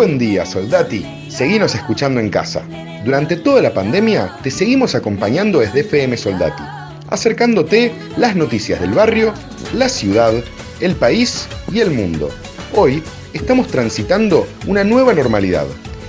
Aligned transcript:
Buen 0.00 0.16
día, 0.16 0.46
soldati. 0.46 1.04
Seguimos 1.28 1.74
escuchando 1.74 2.20
en 2.20 2.30
casa. 2.30 2.62
Durante 3.04 3.36
toda 3.36 3.60
la 3.60 3.74
pandemia 3.74 4.34
te 4.42 4.50
seguimos 4.50 4.94
acompañando 4.94 5.58
desde 5.58 5.80
FM 5.80 6.16
Soldati, 6.16 6.62
acercándote 7.10 7.92
las 8.16 8.34
noticias 8.34 8.80
del 8.80 8.92
barrio, 8.92 9.34
la 9.74 9.90
ciudad, 9.90 10.32
el 10.80 10.96
país 10.96 11.46
y 11.70 11.80
el 11.80 11.90
mundo. 11.90 12.30
Hoy 12.74 13.02
estamos 13.34 13.66
transitando 13.66 14.46
una 14.66 14.84
nueva 14.84 15.12
normalidad 15.12 15.66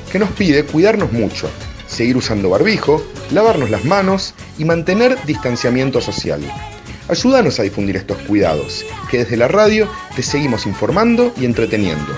que 0.10 0.20
nos 0.20 0.30
pide 0.30 0.64
cuidarnos 0.64 1.12
mucho, 1.12 1.50
seguir 1.86 2.16
usando 2.16 2.50
barbijo, 2.50 3.06
lavarnos 3.34 3.72
las 3.72 3.84
manos 3.84 4.34
y 4.58 4.64
mantener 4.64 5.18
distanciamiento 5.26 6.00
social. 6.00 6.40
Ayúdanos 7.10 7.60
a 7.60 7.64
difundir 7.64 7.98
estos 7.98 8.20
cuidados, 8.20 8.86
que 9.10 9.18
desde 9.18 9.36
la 9.36 9.50
radio 9.50 9.90
te 10.16 10.24
seguimos 10.24 10.66
informando 10.66 11.34
y 11.38 11.44
entreteniendo. 11.44 12.16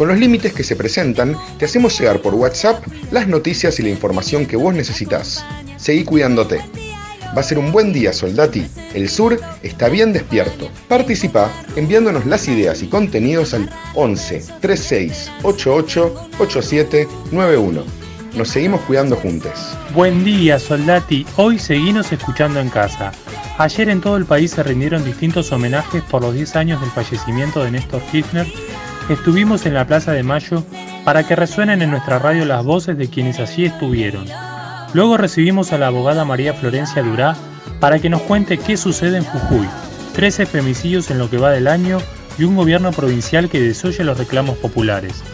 Con 0.00 0.08
los 0.08 0.18
límites 0.18 0.54
que 0.54 0.64
se 0.64 0.76
presentan, 0.76 1.36
te 1.58 1.66
hacemos 1.66 1.98
llegar 1.98 2.22
por 2.22 2.32
WhatsApp 2.32 2.82
las 3.10 3.28
noticias 3.28 3.78
y 3.78 3.82
la 3.82 3.90
información 3.90 4.46
que 4.46 4.56
vos 4.56 4.72
necesitas. 4.72 5.44
Seguí 5.76 6.04
cuidándote. 6.04 6.62
Va 7.36 7.40
a 7.40 7.42
ser 7.42 7.58
un 7.58 7.70
buen 7.70 7.92
día, 7.92 8.14
soldati. 8.14 8.66
El 8.94 9.10
sur 9.10 9.38
está 9.62 9.90
bien 9.90 10.14
despierto. 10.14 10.70
Participa 10.88 11.52
enviándonos 11.76 12.24
las 12.24 12.48
ideas 12.48 12.82
y 12.82 12.86
contenidos 12.86 13.52
al 13.52 13.68
11 13.94 14.42
36 14.62 15.30
88 15.42 16.30
87 16.38 17.06
91. 17.30 17.84
Nos 18.36 18.48
seguimos 18.48 18.80
cuidando 18.80 19.16
juntos. 19.16 19.52
Buen 19.92 20.24
día, 20.24 20.58
soldati. 20.58 21.26
Hoy 21.36 21.58
seguimos 21.58 22.10
escuchando 22.10 22.58
en 22.58 22.70
casa. 22.70 23.12
Ayer 23.58 23.90
en 23.90 24.00
todo 24.00 24.16
el 24.16 24.24
país 24.24 24.52
se 24.52 24.62
rindieron 24.62 25.04
distintos 25.04 25.52
homenajes 25.52 26.02
por 26.04 26.22
los 26.22 26.32
10 26.32 26.56
años 26.56 26.80
del 26.80 26.88
fallecimiento 26.88 27.62
de 27.62 27.72
Néstor 27.72 28.00
Kirchner. 28.10 28.46
Estuvimos 29.10 29.66
en 29.66 29.74
la 29.74 29.88
Plaza 29.88 30.12
de 30.12 30.22
Mayo 30.22 30.62
para 31.04 31.26
que 31.26 31.34
resuenen 31.34 31.82
en 31.82 31.90
nuestra 31.90 32.20
radio 32.20 32.44
las 32.44 32.64
voces 32.64 32.96
de 32.96 33.08
quienes 33.08 33.40
allí 33.40 33.64
estuvieron. 33.64 34.24
Luego 34.94 35.16
recibimos 35.16 35.72
a 35.72 35.78
la 35.78 35.88
abogada 35.88 36.24
María 36.24 36.54
Florencia 36.54 37.02
Durá 37.02 37.36
para 37.80 37.98
que 37.98 38.08
nos 38.08 38.22
cuente 38.22 38.56
qué 38.56 38.76
sucede 38.76 39.18
en 39.18 39.24
Jujuy. 39.24 39.66
13 40.14 40.46
femicidios 40.46 41.10
en 41.10 41.18
lo 41.18 41.28
que 41.28 41.38
va 41.38 41.50
del 41.50 41.66
año 41.66 41.98
y 42.38 42.44
un 42.44 42.54
gobierno 42.54 42.92
provincial 42.92 43.48
que 43.48 43.60
desoye 43.60 44.04
los 44.04 44.16
reclamos 44.16 44.56
populares. 44.58 45.24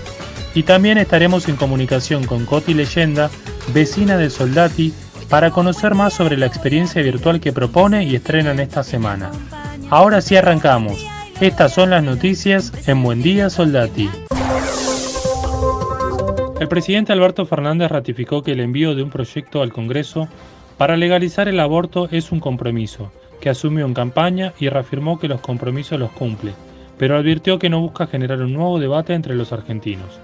Y 0.55 0.63
también 0.63 0.97
estaremos 0.97 1.47
en 1.47 1.57
comunicación 1.57 2.25
con 2.25 2.47
Coti 2.47 2.73
Leyenda, 2.73 3.29
vecina 3.75 4.17
de 4.17 4.31
Soldati, 4.31 4.95
para 5.29 5.51
conocer 5.51 5.95
más 5.95 6.15
sobre 6.15 6.39
la 6.39 6.47
experiencia 6.47 7.03
virtual 7.03 7.41
que 7.41 7.53
propone 7.53 8.05
y 8.05 8.17
estrenan 8.17 8.59
esta 8.59 8.83
semana. 8.83 9.33
Ahora 9.91 10.23
sí 10.23 10.35
arrancamos. 10.35 11.05
Estas 11.41 11.75
son 11.75 11.91
las 11.91 12.03
noticias 12.03 12.73
en 12.89 13.03
Buen 13.03 13.23
Día 13.23 13.51
Soldati. 13.51 14.09
El 16.59 16.67
presidente 16.67 17.12
Alberto 17.12 17.45
Fernández 17.45 17.91
ratificó 17.91 18.42
que 18.42 18.53
el 18.53 18.61
envío 18.61 18.95
de 18.95 19.03
un 19.03 19.11
proyecto 19.11 19.61
al 19.61 19.70
Congreso 19.70 20.29
para 20.79 20.97
legalizar 20.97 21.47
el 21.47 21.61
aborto 21.61 22.08
es 22.11 22.33
un 22.33 22.41
compromiso 22.41 23.13
que 23.39 23.51
asumió 23.51 23.85
en 23.85 23.92
campaña 23.92 24.55
y 24.58 24.70
reafirmó 24.70 25.19
que 25.19 25.29
los 25.29 25.42
compromisos 25.42 26.01
los 26.01 26.11
cumple, 26.13 26.55
pero 26.97 27.19
advirtió 27.19 27.58
que 27.58 27.68
no 27.68 27.80
busca 27.80 28.07
generar 28.07 28.41
un 28.41 28.55
nuevo 28.55 28.80
debate 28.80 29.13
entre 29.13 29.35
los 29.35 29.53
argentinos. 29.53 30.18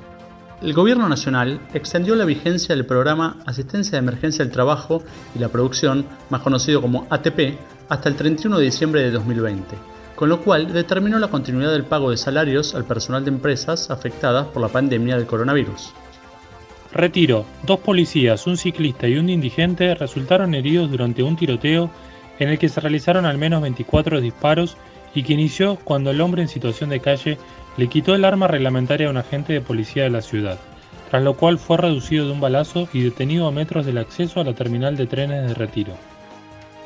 El 0.62 0.72
Gobierno 0.72 1.10
Nacional 1.10 1.60
extendió 1.74 2.14
la 2.14 2.24
vigencia 2.24 2.74
del 2.74 2.86
programa 2.86 3.36
Asistencia 3.44 3.92
de 3.92 3.98
Emergencia 3.98 4.46
del 4.46 4.52
Trabajo 4.52 5.02
y 5.34 5.40
la 5.40 5.50
Producción, 5.50 6.06
más 6.30 6.40
conocido 6.40 6.80
como 6.80 7.06
ATP, 7.10 7.58
hasta 7.90 8.08
el 8.08 8.16
31 8.16 8.56
de 8.56 8.64
diciembre 8.64 9.02
de 9.02 9.10
2020, 9.10 9.91
con 10.22 10.28
lo 10.28 10.40
cual 10.40 10.72
determinó 10.72 11.18
la 11.18 11.26
continuidad 11.26 11.72
del 11.72 11.82
pago 11.82 12.12
de 12.12 12.16
salarios 12.16 12.76
al 12.76 12.84
personal 12.84 13.24
de 13.24 13.32
empresas 13.32 13.90
afectadas 13.90 14.46
por 14.46 14.62
la 14.62 14.68
pandemia 14.68 15.16
del 15.16 15.26
coronavirus. 15.26 15.92
Retiro. 16.92 17.44
Dos 17.64 17.80
policías, 17.80 18.46
un 18.46 18.56
ciclista 18.56 19.08
y 19.08 19.16
un 19.16 19.28
indigente 19.28 19.96
resultaron 19.96 20.54
heridos 20.54 20.92
durante 20.92 21.24
un 21.24 21.34
tiroteo 21.34 21.90
en 22.38 22.50
el 22.50 22.60
que 22.60 22.68
se 22.68 22.80
realizaron 22.80 23.26
al 23.26 23.36
menos 23.36 23.62
24 23.62 24.20
disparos 24.20 24.76
y 25.12 25.24
que 25.24 25.32
inició 25.32 25.74
cuando 25.82 26.12
el 26.12 26.20
hombre 26.20 26.42
en 26.42 26.48
situación 26.48 26.90
de 26.90 27.00
calle 27.00 27.36
le 27.76 27.88
quitó 27.88 28.14
el 28.14 28.24
arma 28.24 28.46
reglamentaria 28.46 29.08
a 29.08 29.10
un 29.10 29.16
agente 29.16 29.54
de 29.54 29.60
policía 29.60 30.04
de 30.04 30.10
la 30.10 30.22
ciudad, 30.22 30.60
tras 31.10 31.24
lo 31.24 31.34
cual 31.34 31.58
fue 31.58 31.78
reducido 31.78 32.26
de 32.26 32.30
un 32.30 32.40
balazo 32.40 32.88
y 32.92 33.02
detenido 33.02 33.48
a 33.48 33.50
metros 33.50 33.84
del 33.84 33.98
acceso 33.98 34.38
a 34.38 34.44
la 34.44 34.54
terminal 34.54 34.96
de 34.96 35.08
trenes 35.08 35.48
de 35.48 35.54
retiro. 35.54 35.94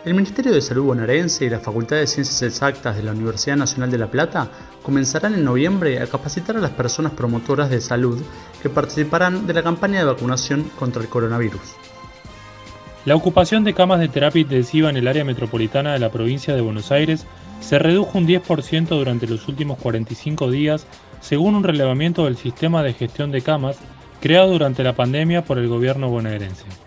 El 0.06 0.14
Ministerio 0.14 0.52
de 0.52 0.60
Salud 0.60 0.84
bonaerense 0.84 1.46
y 1.46 1.50
la 1.50 1.58
Facultad 1.58 1.96
de 1.96 2.06
Ciencias 2.06 2.40
Exactas 2.40 2.96
de 2.96 3.02
la 3.02 3.10
Universidad 3.10 3.56
Nacional 3.56 3.90
de 3.90 3.98
La 3.98 4.08
Plata 4.08 4.48
comenzarán 4.80 5.34
en 5.34 5.42
noviembre 5.42 6.00
a 6.00 6.06
capacitar 6.06 6.56
a 6.56 6.60
las 6.60 6.70
personas 6.70 7.10
promotoras 7.10 7.70
de 7.70 7.80
salud 7.80 8.22
que 8.62 8.70
participarán 8.70 9.48
de 9.48 9.54
la 9.54 9.64
campaña 9.64 9.98
de 9.98 10.04
vacunación 10.04 10.70
contra 10.78 11.02
el 11.02 11.08
coronavirus. 11.08 11.74
La 13.04 13.16
ocupación 13.16 13.64
de 13.64 13.74
camas 13.74 13.98
de 13.98 14.06
terapia 14.06 14.42
intensiva 14.42 14.90
en 14.90 14.96
el 14.96 15.08
área 15.08 15.24
metropolitana 15.24 15.94
de 15.94 15.98
la 15.98 16.12
provincia 16.12 16.54
de 16.54 16.60
Buenos 16.60 16.92
Aires 16.92 17.26
se 17.58 17.80
redujo 17.80 18.16
un 18.16 18.28
10% 18.28 18.86
durante 18.86 19.26
los 19.26 19.48
últimos 19.48 19.76
45 19.78 20.52
días, 20.52 20.86
según 21.20 21.56
un 21.56 21.64
relevamiento 21.64 22.26
del 22.26 22.36
sistema 22.36 22.84
de 22.84 22.92
gestión 22.92 23.32
de 23.32 23.42
camas 23.42 23.78
creado 24.20 24.52
durante 24.52 24.84
la 24.84 24.94
pandemia 24.94 25.44
por 25.44 25.58
el 25.58 25.66
gobierno 25.66 26.08
bonaerense. 26.08 26.85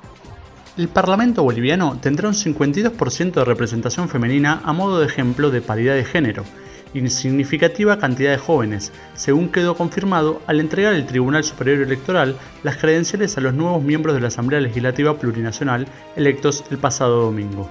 El 0.80 0.88
Parlamento 0.88 1.44
boliviano 1.44 1.98
tendrá 2.02 2.30
un 2.30 2.34
52% 2.34 3.34
de 3.34 3.44
representación 3.44 4.08
femenina 4.08 4.62
a 4.64 4.72
modo 4.72 5.02
de 5.02 5.08
ejemplo 5.08 5.52
de 5.52 5.60
paridad 5.60 5.94
de 5.94 6.06
género 6.06 6.46
y 6.94 7.06
significativa 7.10 8.00
cantidad 8.00 8.32
de 8.32 8.38
jóvenes, 8.38 8.94
según 9.14 9.50
quedó 9.50 9.76
confirmado 9.76 10.42
al 10.48 10.62
entregar 10.62 10.94
el 10.94 11.06
Tribunal 11.06 11.44
Superior 11.44 11.82
Electoral 11.82 12.38
las 12.64 12.78
credenciales 12.78 13.38
a 13.38 13.42
los 13.42 13.54
nuevos 13.54 13.84
miembros 13.84 14.16
de 14.16 14.22
la 14.22 14.30
Asamblea 14.30 14.62
Legislativa 14.62 15.18
Plurinacional 15.18 15.86
electos 16.16 16.64
el 16.72 16.78
pasado 16.78 17.24
domingo. 17.24 17.70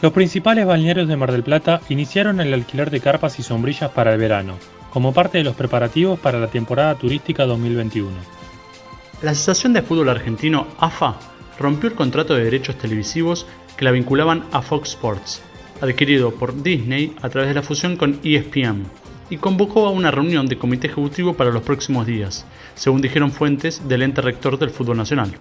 Los 0.00 0.12
principales 0.12 0.64
balnearios 0.64 1.08
de 1.08 1.16
Mar 1.16 1.32
del 1.32 1.42
Plata 1.42 1.80
iniciaron 1.88 2.40
el 2.40 2.54
alquiler 2.54 2.88
de 2.92 3.00
carpas 3.00 3.40
y 3.40 3.42
sombrillas 3.42 3.90
para 3.90 4.12
el 4.12 4.20
verano, 4.20 4.54
como 4.90 5.12
parte 5.12 5.38
de 5.38 5.44
los 5.44 5.56
preparativos 5.56 6.20
para 6.20 6.38
la 6.38 6.46
temporada 6.46 6.94
turística 6.94 7.46
2021. 7.46 8.12
La 9.22 9.32
Asociación 9.32 9.72
de 9.72 9.82
Fútbol 9.82 10.10
Argentino, 10.10 10.68
AFA, 10.78 11.16
rompió 11.58 11.88
el 11.88 11.96
contrato 11.96 12.34
de 12.34 12.44
derechos 12.44 12.76
televisivos 12.76 13.46
que 13.76 13.84
la 13.84 13.90
vinculaban 13.90 14.44
a 14.52 14.62
Fox 14.62 14.90
Sports, 14.90 15.42
adquirido 15.80 16.32
por 16.32 16.62
Disney 16.62 17.14
a 17.22 17.28
través 17.28 17.48
de 17.48 17.54
la 17.54 17.62
fusión 17.62 17.96
con 17.96 18.20
ESPN, 18.24 18.84
y 19.30 19.36
convocó 19.36 19.86
a 19.86 19.90
una 19.90 20.10
reunión 20.10 20.46
de 20.46 20.58
comité 20.58 20.86
ejecutivo 20.86 21.34
para 21.34 21.50
los 21.50 21.62
próximos 21.62 22.06
días, 22.06 22.46
según 22.74 23.02
dijeron 23.02 23.30
fuentes 23.30 23.86
del 23.88 24.02
ente 24.02 24.22
rector 24.22 24.58
del 24.58 24.70
fútbol 24.70 24.96
nacional. 24.96 25.32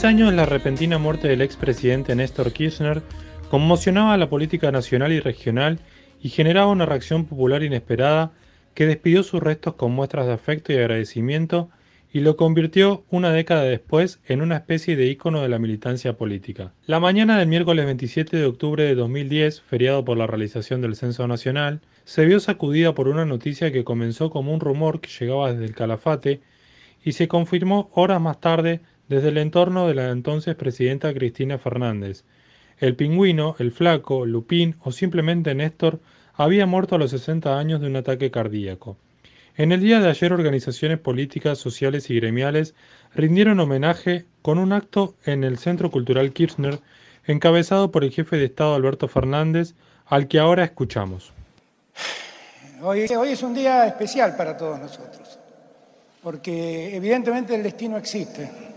10 0.00 0.08
años 0.08 0.32
la 0.32 0.46
repentina 0.46 0.96
muerte 0.96 1.28
del 1.28 1.42
expresidente 1.42 2.14
Néstor 2.14 2.54
Kirchner 2.54 3.02
conmocionaba 3.50 4.14
a 4.14 4.16
la 4.16 4.30
política 4.30 4.72
nacional 4.72 5.12
y 5.12 5.20
regional 5.20 5.78
y 6.22 6.30
generaba 6.30 6.68
una 6.68 6.86
reacción 6.86 7.26
popular 7.26 7.62
inesperada 7.62 8.32
que 8.72 8.86
despidió 8.86 9.22
sus 9.22 9.42
restos 9.42 9.74
con 9.74 9.92
muestras 9.92 10.26
de 10.26 10.32
afecto 10.32 10.72
y 10.72 10.76
agradecimiento 10.76 11.68
y 12.14 12.20
lo 12.20 12.36
convirtió 12.36 13.04
una 13.10 13.30
década 13.30 13.64
después 13.64 14.20
en 14.26 14.40
una 14.40 14.56
especie 14.56 14.96
de 14.96 15.04
ícono 15.04 15.42
de 15.42 15.50
la 15.50 15.58
militancia 15.58 16.14
política. 16.16 16.72
La 16.86 16.98
mañana 16.98 17.38
del 17.38 17.48
miércoles 17.48 17.84
27 17.84 18.38
de 18.38 18.46
octubre 18.46 18.84
de 18.84 18.94
2010, 18.94 19.60
feriado 19.60 20.02
por 20.02 20.16
la 20.16 20.26
realización 20.26 20.80
del 20.80 20.96
Censo 20.96 21.28
Nacional, 21.28 21.82
se 22.04 22.24
vio 22.24 22.40
sacudida 22.40 22.94
por 22.94 23.06
una 23.06 23.26
noticia 23.26 23.70
que 23.70 23.84
comenzó 23.84 24.30
como 24.30 24.54
un 24.54 24.60
rumor 24.60 25.02
que 25.02 25.10
llegaba 25.10 25.52
desde 25.52 25.66
el 25.66 25.74
Calafate 25.74 26.40
y 27.04 27.12
se 27.12 27.28
confirmó 27.28 27.90
horas 27.92 28.20
más 28.22 28.40
tarde 28.40 28.80
desde 29.10 29.30
el 29.30 29.38
entorno 29.38 29.88
de 29.88 29.94
la 29.94 30.10
entonces 30.10 30.54
presidenta 30.54 31.12
Cristina 31.12 31.58
Fernández. 31.58 32.22
El 32.78 32.94
pingüino, 32.94 33.56
el 33.58 33.72
flaco, 33.72 34.24
Lupín 34.24 34.76
o 34.84 34.92
simplemente 34.92 35.52
Néstor 35.52 35.98
había 36.34 36.64
muerto 36.64 36.94
a 36.94 36.98
los 36.98 37.10
60 37.10 37.58
años 37.58 37.80
de 37.80 37.88
un 37.88 37.96
ataque 37.96 38.30
cardíaco. 38.30 38.96
En 39.56 39.72
el 39.72 39.80
día 39.80 39.98
de 39.98 40.08
ayer 40.08 40.32
organizaciones 40.32 41.00
políticas, 41.00 41.58
sociales 41.58 42.08
y 42.08 42.14
gremiales 42.14 42.76
rindieron 43.12 43.58
homenaje 43.58 44.26
con 44.42 44.58
un 44.58 44.72
acto 44.72 45.16
en 45.24 45.42
el 45.42 45.58
Centro 45.58 45.90
Cultural 45.90 46.32
Kirchner 46.32 46.78
encabezado 47.26 47.90
por 47.90 48.04
el 48.04 48.12
jefe 48.12 48.36
de 48.36 48.44
Estado 48.44 48.76
Alberto 48.76 49.08
Fernández, 49.08 49.74
al 50.06 50.28
que 50.28 50.38
ahora 50.38 50.62
escuchamos. 50.62 51.32
Hoy, 52.80 53.06
hoy 53.18 53.30
es 53.30 53.42
un 53.42 53.54
día 53.54 53.88
especial 53.88 54.36
para 54.36 54.56
todos 54.56 54.78
nosotros, 54.78 55.36
porque 56.22 56.94
evidentemente 56.94 57.56
el 57.56 57.64
destino 57.64 57.96
existe. 57.96 58.69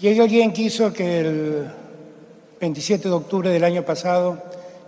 Y 0.00 0.20
alguien 0.20 0.52
quiso 0.52 0.92
que 0.92 1.18
el 1.18 1.66
27 2.60 3.08
de 3.08 3.14
octubre 3.14 3.50
del 3.50 3.64
año 3.64 3.82
pasado 3.82 4.40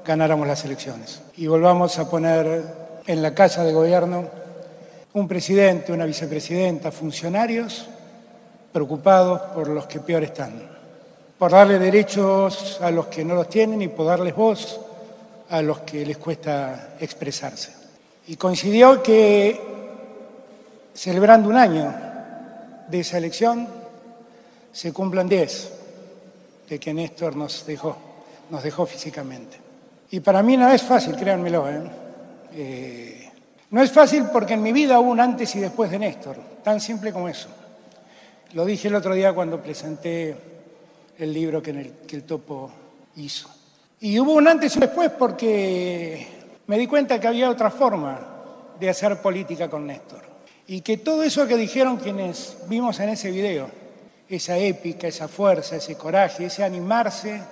ganáramos 0.07 0.47
las 0.47 0.65
elecciones 0.65 1.21
y 1.37 1.49
volvamos 1.49 1.99
a 1.99 2.09
poner 2.09 2.65
en 3.09 3.21
la 3.21 3.35
casa 3.35 3.65
de 3.65 3.73
gobierno 3.73 4.29
un 5.13 5.27
presidente, 5.27 5.93
una 5.93 6.05
vicepresidenta, 6.05 6.93
funcionarios 6.93 7.89
preocupados 8.73 9.41
por 9.53 9.67
los 9.67 9.87
que 9.87 9.99
peor 9.99 10.23
están, 10.23 10.63
por 11.37 11.51
darle 11.51 11.81
derechos 11.81 12.79
a 12.81 12.93
los 12.93 13.07
que 13.07 13.25
no 13.25 13.35
los 13.35 13.49
tienen 13.49 13.83
y 13.83 13.89
por 13.89 14.07
darles 14.07 14.37
voz 14.37 14.81
a 15.49 15.61
los 15.61 15.81
que 15.81 16.07
les 16.07 16.19
cuesta 16.19 16.91
expresarse. 17.01 17.73
Y 18.29 18.37
coincidió 18.37 19.03
que, 19.03 19.61
celebrando 20.95 21.49
un 21.49 21.57
año 21.57 21.93
de 22.87 23.01
esa 23.01 23.19
elección, 23.19 23.80
se 24.73 24.93
cumplan 24.93 25.29
diez 25.29 25.73
de 26.69 26.79
que 26.79 26.95
Néstor 26.95 27.37
nos 27.37 27.67
dejó, 27.67 27.97
nos 28.51 28.63
dejó 28.63 28.87
físicamente. 28.87 29.59
Y 30.11 30.21
para 30.21 30.43
mí 30.43 30.57
no 30.57 30.69
es 30.71 30.83
fácil, 30.83 31.17
créanmelo. 31.17 31.69
¿eh? 31.69 31.83
Eh, 32.53 33.31
no 33.71 33.83
es 33.83 33.93
fácil 33.93 34.25
porque 34.33 34.55
en 34.55 34.63
mi 34.63 34.73
vida 34.73 34.99
hubo 34.99 35.11
un 35.11 35.21
antes 35.21 35.55
y 35.57 35.61
después 35.61 35.91
de 35.91 35.99
Néstor, 35.99 36.37
tan 36.63 36.81
simple 36.81 37.13
como 37.13 37.29
eso. 37.29 37.49
Lo 38.53 38.65
dije 38.65 38.89
el 38.89 38.97
otro 38.97 39.15
día 39.15 39.33
cuando 39.33 39.63
presenté 39.63 40.35
el 41.19 41.33
libro 41.33 41.63
que, 41.63 41.71
en 41.71 41.79
el, 41.79 41.93
que 42.07 42.17
el 42.17 42.25
topo 42.25 42.71
hizo. 43.17 43.49
Y 44.01 44.19
hubo 44.19 44.35
un 44.35 44.49
antes 44.49 44.77
y 44.77 44.81
después 44.81 45.11
porque 45.11 46.27
me 46.67 46.79
di 46.79 46.87
cuenta 46.87 47.21
que 47.21 47.29
había 47.29 47.51
otra 47.51 47.71
forma 47.71 48.19
de 48.79 48.89
hacer 48.89 49.21
política 49.21 49.69
con 49.69 49.87
Néstor. 49.87 50.23
Y 50.67 50.81
que 50.81 50.97
todo 50.97 51.23
eso 51.23 51.47
que 51.47 51.57
dijeron 51.57 51.99
quienes 51.99 52.57
vimos 52.69 52.99
en 53.01 53.11
ese 53.11 53.31
video, 53.31 53.69
esa 54.31 54.57
épica, 54.57 55.09
esa 55.09 55.27
fuerza, 55.27 55.77
ese 55.77 55.97
coraje, 55.97 56.47
ese 56.47 56.63
animarse 56.63 57.43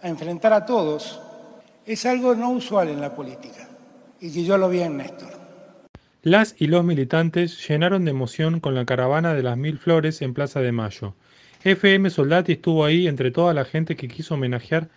a 0.00 0.08
enfrentar 0.08 0.52
a 0.52 0.64
todos, 0.64 1.20
es 1.84 2.06
algo 2.06 2.34
no 2.34 2.50
usual 2.50 2.88
en 2.88 3.00
la 3.00 3.14
política. 3.14 3.68
Y 4.20 4.32
que 4.32 4.44
yo 4.44 4.56
lo 4.56 4.68
vi 4.68 4.80
en 4.80 4.96
Néstor. 4.96 5.28
Las 6.22 6.54
y 6.58 6.66
los 6.66 6.84
militantes 6.84 7.68
llenaron 7.68 8.04
de 8.04 8.12
emoción 8.12 8.60
con 8.60 8.74
la 8.74 8.84
caravana 8.84 9.34
de 9.34 9.42
las 9.42 9.56
mil 9.56 9.78
flores 9.78 10.22
en 10.22 10.34
Plaza 10.34 10.60
de 10.60 10.72
Mayo. 10.72 11.14
FM 11.64 12.10
Soldati 12.10 12.52
estuvo 12.52 12.84
ahí 12.84 13.08
entre 13.08 13.30
toda 13.30 13.52
la 13.52 13.64
gente 13.64 13.96
que 13.96 14.08
quiso 14.08 14.34
homenajear 14.34 14.88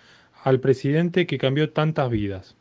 al 0.43 0.59
presidente 0.59 1.25
que 1.25 1.37
cambió 1.37 1.71
tantas 1.71 2.09
vidas. 2.09 2.55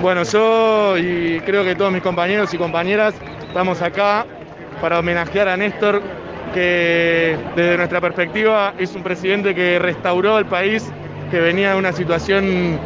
Bueno, 0.00 0.22
yo 0.24 0.96
y 0.98 1.40
creo 1.40 1.64
que 1.64 1.74
todos 1.74 1.92
mis 1.92 2.02
compañeros 2.02 2.52
y 2.52 2.58
compañeras 2.58 3.14
estamos 3.46 3.80
acá 3.80 4.26
para 4.80 4.98
homenajear 4.98 5.48
a 5.48 5.56
Néstor, 5.56 6.02
que 6.54 7.36
desde 7.56 7.76
nuestra 7.76 8.00
perspectiva 8.00 8.74
es 8.78 8.94
un 8.94 9.02
presidente 9.02 9.54
que 9.54 9.78
restauró 9.78 10.38
el 10.38 10.46
país, 10.46 10.90
que 11.30 11.40
venía 11.40 11.72
de 11.72 11.78
una 11.78 11.92
situación 11.92 12.78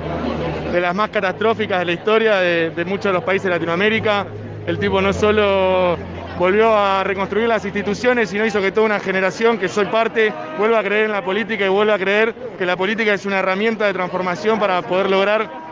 de 0.72 0.80
las 0.80 0.94
más 0.94 1.10
catastróficas 1.10 1.78
de 1.80 1.84
la 1.84 1.92
historia 1.92 2.36
de, 2.36 2.70
de 2.70 2.84
muchos 2.86 3.04
de 3.04 3.12
los 3.12 3.24
países 3.24 3.44
de 3.44 3.50
Latinoamérica. 3.50 4.26
El 4.66 4.78
tipo 4.78 5.00
no 5.00 5.12
solo 5.12 5.96
volvió 6.38 6.74
a 6.74 7.04
reconstruir 7.04 7.46
las 7.48 7.64
instituciones, 7.64 8.30
sino 8.30 8.46
hizo 8.46 8.60
que 8.60 8.72
toda 8.72 8.86
una 8.86 9.00
generación 9.00 9.58
que 9.58 9.68
soy 9.68 9.86
parte 9.86 10.32
vuelva 10.58 10.78
a 10.78 10.82
creer 10.82 11.06
en 11.06 11.12
la 11.12 11.24
política 11.24 11.66
y 11.66 11.68
vuelva 11.68 11.94
a 11.94 11.98
creer 11.98 12.34
que 12.56 12.64
la 12.64 12.76
política 12.76 13.12
es 13.12 13.26
una 13.26 13.40
herramienta 13.40 13.86
de 13.86 13.92
transformación 13.92 14.58
para 14.58 14.80
poder 14.82 15.10
lograr 15.10 15.67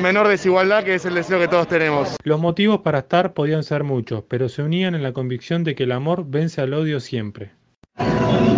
menor 0.00 0.28
desigualdad, 0.28 0.84
que 0.84 0.94
es 0.94 1.04
el 1.04 1.14
deseo 1.14 1.38
que 1.38 1.48
todos 1.48 1.68
tenemos. 1.68 2.16
Los 2.24 2.40
motivos 2.40 2.80
para 2.80 3.00
estar 3.00 3.34
podían 3.34 3.62
ser 3.62 3.84
muchos, 3.84 4.24
pero 4.28 4.48
se 4.48 4.62
unían 4.62 4.94
en 4.94 5.02
la 5.02 5.12
convicción 5.12 5.64
de 5.64 5.74
que 5.74 5.84
el 5.84 5.92
amor 5.92 6.24
vence 6.26 6.60
al 6.60 6.74
odio 6.74 7.00
siempre. 7.00 7.52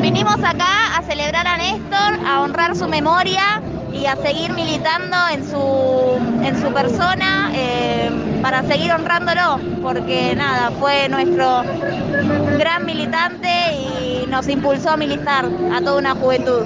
Vinimos 0.00 0.37
acá 0.45 0.97
a 0.97 1.03
celebrar 1.03 1.47
a 1.47 1.57
Néstor, 1.57 2.26
a 2.26 2.43
honrar 2.43 2.76
su 2.76 2.87
memoria 2.88 3.62
y 3.93 4.07
a 4.07 4.17
seguir 4.17 4.53
militando 4.53 5.17
en 5.33 5.45
su, 5.45 6.45
en 6.45 6.61
su 6.61 6.73
persona 6.73 7.50
eh, 7.55 8.11
para 8.43 8.62
seguir 8.64 8.93
honrándolo, 8.93 9.59
porque 9.83 10.35
nada, 10.37 10.71
fue 10.73 11.09
nuestro 11.09 11.62
gran 12.59 12.85
militante 12.85 13.49
y 13.73 14.26
nos 14.29 14.49
impulsó 14.49 14.91
a 14.91 14.97
militar 14.97 15.49
a 15.73 15.81
toda 15.81 15.99
una 15.99 16.14
juventud. 16.14 16.64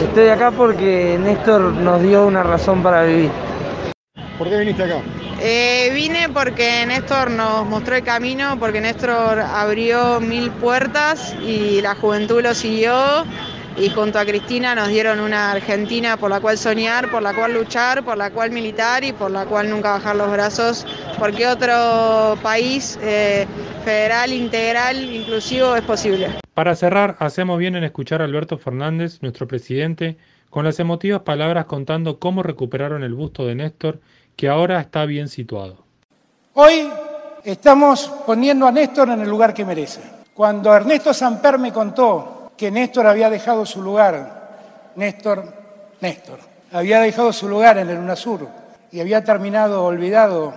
Estoy 0.00 0.28
acá 0.28 0.50
porque 0.50 1.18
Néstor 1.18 1.72
nos 1.72 2.02
dio 2.02 2.26
una 2.26 2.42
razón 2.42 2.82
para 2.82 3.04
vivir. 3.04 3.30
¿Por 4.38 4.48
qué 4.48 4.58
viniste 4.58 4.82
acá? 4.82 5.00
Eh, 5.40 5.90
vine 5.94 6.28
porque 6.28 6.84
Néstor 6.86 7.30
nos 7.30 7.66
mostró 7.66 7.96
el 7.96 8.02
camino, 8.02 8.58
porque 8.58 8.80
Néstor 8.80 9.40
abrió 9.40 10.20
mil 10.20 10.50
puertas 10.50 11.34
y 11.42 11.80
la 11.80 11.94
juventud 11.94 12.42
lo 12.42 12.54
siguió 12.54 13.24
y 13.78 13.90
junto 13.90 14.18
a 14.18 14.24
Cristina 14.24 14.74
nos 14.74 14.88
dieron 14.88 15.20
una 15.20 15.52
Argentina 15.52 16.16
por 16.16 16.30
la 16.30 16.40
cual 16.40 16.58
soñar, 16.58 17.10
por 17.10 17.22
la 17.22 17.34
cual 17.34 17.54
luchar, 17.54 18.02
por 18.02 18.16
la 18.16 18.30
cual 18.30 18.50
militar 18.50 19.04
y 19.04 19.12
por 19.12 19.30
la 19.30 19.44
cual 19.44 19.70
nunca 19.70 19.92
bajar 19.92 20.16
los 20.16 20.30
brazos, 20.30 20.86
porque 21.18 21.46
otro 21.46 22.38
país 22.42 22.98
eh, 23.02 23.46
federal, 23.86 24.32
integral, 24.32 25.14
inclusivo 25.14 25.76
es 25.76 25.82
posible. 25.82 26.40
Para 26.54 26.74
cerrar, 26.74 27.14
hacemos 27.20 27.56
bien 27.56 27.76
en 27.76 27.84
escuchar 27.84 28.20
a 28.20 28.24
Alberto 28.24 28.58
Fernández, 28.58 29.22
nuestro 29.22 29.46
presidente, 29.46 30.16
con 30.50 30.64
las 30.64 30.80
emotivas 30.80 31.20
palabras 31.20 31.66
contando 31.66 32.18
cómo 32.18 32.42
recuperaron 32.42 33.04
el 33.04 33.14
busto 33.14 33.46
de 33.46 33.54
Néstor, 33.54 34.00
que 34.34 34.48
ahora 34.48 34.80
está 34.80 35.04
bien 35.04 35.28
situado. 35.28 35.84
Hoy 36.54 36.90
estamos 37.44 38.12
poniendo 38.26 38.66
a 38.66 38.72
Néstor 38.72 39.10
en 39.10 39.20
el 39.20 39.28
lugar 39.28 39.54
que 39.54 39.64
merece. 39.64 40.00
Cuando 40.34 40.74
Ernesto 40.74 41.14
Samper 41.14 41.56
me 41.56 41.72
contó 41.72 42.50
que 42.56 42.72
Néstor 42.72 43.06
había 43.06 43.30
dejado 43.30 43.64
su 43.64 43.80
lugar, 43.80 44.90
Néstor, 44.96 45.44
Néstor, 46.00 46.40
había 46.72 46.98
dejado 46.98 47.32
su 47.32 47.48
lugar 47.48 47.78
en 47.78 47.88
el 47.88 47.98
UNASUR 47.98 48.48
y 48.90 48.98
había 48.98 49.22
terminado 49.22 49.84
olvidado 49.84 50.52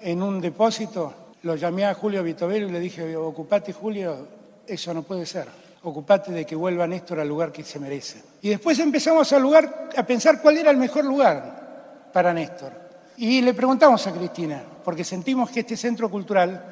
en 0.00 0.22
un 0.22 0.40
depósito, 0.40 1.12
lo 1.42 1.56
llamé 1.56 1.84
a 1.84 1.94
Julio 1.94 2.22
Vitovelo 2.22 2.68
y 2.68 2.72
le 2.72 2.80
dije, 2.80 3.16
ocupate 3.16 3.72
Julio, 3.72 4.28
eso 4.66 4.94
no 4.94 5.02
puede 5.02 5.26
ser. 5.26 5.46
Ocupate 5.84 6.30
de 6.30 6.46
que 6.46 6.54
vuelva 6.54 6.86
Néstor 6.86 7.18
al 7.18 7.28
lugar 7.28 7.50
que 7.50 7.64
se 7.64 7.80
merece. 7.80 8.22
Y 8.42 8.50
después 8.50 8.78
empezamos 8.78 9.32
a, 9.32 9.38
lugar, 9.38 9.90
a 9.96 10.06
pensar 10.06 10.40
cuál 10.40 10.58
era 10.58 10.70
el 10.70 10.76
mejor 10.76 11.04
lugar 11.04 12.10
para 12.12 12.32
Néstor. 12.32 12.72
Y 13.16 13.42
le 13.42 13.52
preguntamos 13.54 14.06
a 14.06 14.12
Cristina, 14.12 14.62
porque 14.84 15.04
sentimos 15.04 15.50
que 15.50 15.60
este 15.60 15.76
centro 15.76 16.08
cultural, 16.08 16.64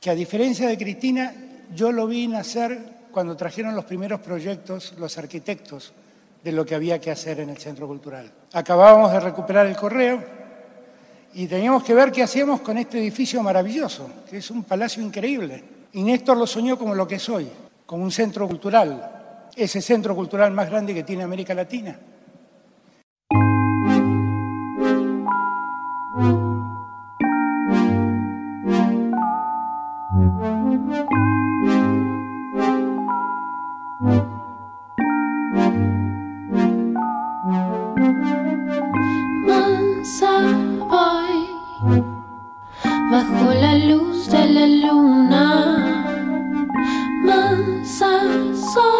que 0.00 0.10
a 0.10 0.14
diferencia 0.14 0.68
de 0.68 0.76
Cristina, 0.76 1.32
yo 1.74 1.92
lo 1.92 2.06
vi 2.06 2.26
nacer 2.26 2.78
cuando 3.12 3.36
trajeron 3.36 3.74
los 3.76 3.84
primeros 3.84 4.20
proyectos 4.20 4.94
los 4.98 5.16
arquitectos 5.18 5.92
de 6.42 6.52
lo 6.52 6.64
que 6.64 6.74
había 6.74 7.00
que 7.00 7.10
hacer 7.10 7.40
en 7.40 7.50
el 7.50 7.58
Centro 7.58 7.86
Cultural. 7.86 8.30
Acabábamos 8.52 9.12
de 9.12 9.20
recuperar 9.20 9.66
el 9.66 9.76
correo 9.76 10.39
y 11.34 11.46
teníamos 11.46 11.84
que 11.84 11.94
ver 11.94 12.10
qué 12.10 12.22
hacíamos 12.22 12.60
con 12.60 12.78
este 12.78 12.98
edificio 12.98 13.42
maravilloso, 13.42 14.10
que 14.28 14.38
es 14.38 14.50
un 14.50 14.64
palacio 14.64 15.02
increíble. 15.02 15.62
Y 15.92 16.02
Néstor 16.02 16.36
lo 16.36 16.46
soñó 16.46 16.78
como 16.78 16.94
lo 16.94 17.06
que 17.06 17.16
es 17.16 17.28
hoy, 17.28 17.48
como 17.86 18.04
un 18.04 18.10
centro 18.10 18.46
cultural, 18.46 19.48
ese 19.54 19.80
centro 19.80 20.14
cultural 20.14 20.50
más 20.52 20.68
grande 20.68 20.94
que 20.94 21.02
tiene 21.02 21.22
América 21.22 21.54
Latina. 21.54 21.98
Bajo 43.10 43.52
la 43.52 43.74
luz 43.76 44.28
de 44.30 44.46
la 44.46 44.66
luna. 44.66 45.46
Mansa 47.24 48.12
soy 48.72 48.99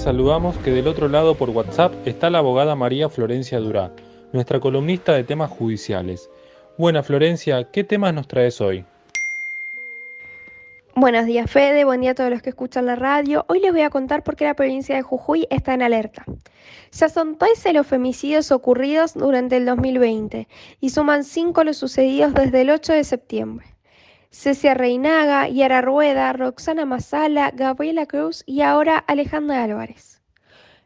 Saludamos 0.00 0.56
que 0.56 0.70
del 0.70 0.88
otro 0.88 1.08
lado 1.08 1.34
por 1.34 1.50
WhatsApp 1.50 1.92
está 2.06 2.30
la 2.30 2.38
abogada 2.38 2.74
María 2.74 3.10
Florencia 3.10 3.60
Durá, 3.60 3.92
nuestra 4.32 4.58
columnista 4.58 5.12
de 5.12 5.24
temas 5.24 5.50
judiciales. 5.50 6.30
Buena 6.78 7.02
Florencia, 7.02 7.70
¿qué 7.70 7.84
temas 7.84 8.14
nos 8.14 8.26
traes 8.26 8.62
hoy? 8.62 8.86
Buenos 10.96 11.26
días 11.26 11.50
Fede, 11.50 11.84
buen 11.84 12.00
día 12.00 12.12
a 12.12 12.14
todos 12.14 12.30
los 12.30 12.40
que 12.40 12.48
escuchan 12.48 12.86
la 12.86 12.96
radio. 12.96 13.44
Hoy 13.48 13.60
les 13.60 13.72
voy 13.72 13.82
a 13.82 13.90
contar 13.90 14.24
por 14.24 14.36
qué 14.36 14.46
la 14.46 14.54
provincia 14.54 14.96
de 14.96 15.02
Jujuy 15.02 15.46
está 15.50 15.74
en 15.74 15.82
alerta. 15.82 16.24
Ya 16.92 17.10
son 17.10 17.36
13 17.36 17.74
los 17.74 17.86
femicidios 17.86 18.52
ocurridos 18.52 19.12
durante 19.12 19.58
el 19.58 19.66
2020 19.66 20.48
y 20.80 20.90
suman 20.90 21.24
5 21.24 21.62
los 21.62 21.76
sucedidos 21.76 22.32
desde 22.32 22.62
el 22.62 22.70
8 22.70 22.94
de 22.94 23.04
septiembre. 23.04 23.66
Cecia 24.32 24.74
Reinaga, 24.74 25.48
Yara 25.48 25.80
Rueda, 25.80 26.32
Roxana 26.32 26.86
Masala, 26.86 27.50
Gabriela 27.50 28.06
Cruz 28.06 28.44
y 28.46 28.60
ahora 28.60 28.96
Alejandra 28.96 29.64
Álvarez. 29.64 30.22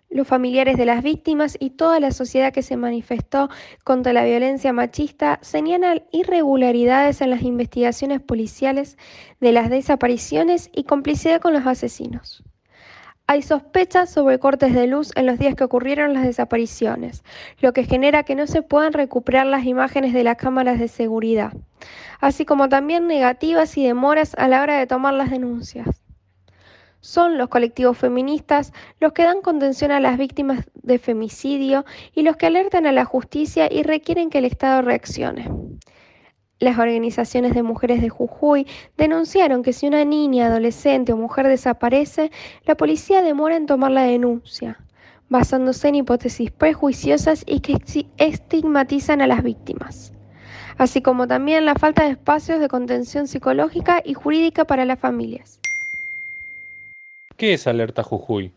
Los 0.08 0.26
familiares 0.26 0.78
de 0.78 0.86
las 0.86 1.02
víctimas 1.02 1.56
y 1.60 1.70
toda 1.70 2.00
la 2.00 2.10
sociedad 2.10 2.54
que 2.54 2.62
se 2.62 2.78
manifestó 2.78 3.50
contra 3.82 4.14
la 4.14 4.24
violencia 4.24 4.72
machista 4.72 5.40
señalan 5.42 6.04
irregularidades 6.10 7.20
en 7.20 7.30
las 7.30 7.42
investigaciones 7.42 8.22
policiales 8.22 8.96
de 9.40 9.52
las 9.52 9.68
desapariciones 9.68 10.70
y 10.72 10.84
complicidad 10.84 11.40
con 11.40 11.52
los 11.52 11.66
asesinos. 11.66 12.44
Hay 13.26 13.40
sospechas 13.40 14.11
sobre 14.11 14.38
cortes 14.38 14.75
de 14.75 14.87
luz 14.87 15.11
en 15.16 15.25
los 15.25 15.38
días 15.38 15.54
que 15.54 15.64
ocurrieron 15.64 16.12
las 16.12 16.25
desapariciones, 16.25 17.25
lo 17.61 17.73
que 17.73 17.85
genera 17.85 18.23
que 18.23 18.35
no 18.35 18.47
se 18.47 18.61
puedan 18.61 18.93
recuperar 18.93 19.47
las 19.47 19.64
imágenes 19.64 20.12
de 20.12 20.25
las 20.25 20.37
cámaras 20.37 20.78
de 20.78 20.88
seguridad, 20.88 21.54
así 22.21 22.45
como 22.45 22.69
también 22.69 23.07
negativas 23.07 23.78
y 23.78 23.87
demoras 23.87 24.35
a 24.37 24.47
la 24.47 24.61
hora 24.61 24.78
de 24.78 24.87
tomar 24.87 25.14
las 25.14 25.31
denuncias. 25.31 26.02
Son 27.00 27.38
los 27.38 27.49
colectivos 27.49 27.97
feministas 27.97 28.75
los 29.00 29.14
que 29.14 29.25
dan 29.25 29.40
contención 29.40 29.90
a 29.90 30.00
las 30.00 30.19
víctimas 30.19 30.66
de 30.75 30.99
femicidio 30.99 31.87
y 32.14 32.25
los 32.25 32.37
que 32.37 32.47
alertan 32.47 32.87
a 32.87 32.93
la 32.93 33.07
justicia 33.07 33.73
y 33.73 33.85
requieren 33.85 34.28
que 34.28 34.38
el 34.38 34.45
Estado 34.45 34.83
reaccione. 34.83 35.50
Las 36.61 36.78
organizaciones 36.78 37.54
de 37.54 37.62
mujeres 37.62 38.00
de 38.00 38.08
Jujuy 38.08 38.66
denunciaron 38.96 39.62
que 39.62 39.73
si 39.73 39.87
una 39.87 40.04
niña, 40.04 40.46
adolescente 40.46 41.12
o 41.12 41.16
mujer 41.16 41.49
desaparece, 41.49 42.30
la 42.64 42.76
policía 42.76 43.23
demora 43.23 43.56
en 43.56 43.66
tomar 43.66 43.90
la 43.90 44.04
denuncia, 44.04 44.78
basándose 45.28 45.88
en 45.88 45.96
hipótesis 45.96 46.50
prejuiciosas 46.52 47.42
y 47.46 47.61
que 47.61 47.76
estigmatizan 48.18 49.20
a 49.20 49.26
las 49.26 49.42
víctimas, 49.42 50.12
así 50.78 51.02
como 51.02 51.26
también 51.26 51.64
la 51.64 51.75
falta 51.75 52.04
de 52.04 52.11
espacios 52.11 52.61
de 52.61 52.68
contención 52.68 53.26
psicológica 53.26 54.00
y 54.04 54.14
jurídica 54.14 54.64
para 54.64 54.84
las 54.84 55.00
familias. 55.00 55.61
¿Qué 57.37 57.54
es 57.54 57.66
Alerta 57.66 58.04
Jujuy? 58.04 58.52